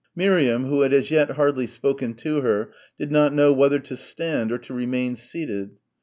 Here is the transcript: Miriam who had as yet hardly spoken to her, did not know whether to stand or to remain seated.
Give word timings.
Miriam 0.15 0.65
who 0.65 0.81
had 0.81 0.93
as 0.93 1.11
yet 1.11 1.29
hardly 1.29 1.67
spoken 1.67 2.15
to 2.15 2.41
her, 2.41 2.71
did 2.97 3.11
not 3.11 3.35
know 3.35 3.53
whether 3.53 3.77
to 3.77 3.95
stand 3.95 4.51
or 4.51 4.57
to 4.57 4.73
remain 4.73 5.15
seated. 5.15 5.77